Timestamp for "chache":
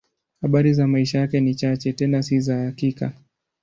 1.55-1.93